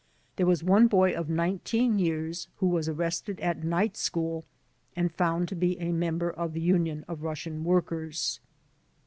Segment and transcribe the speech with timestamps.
[0.37, 4.45] There was one boy of 19 years who was arrested at night school
[4.95, 8.39] and found to be a member of the Union of Russian Workers.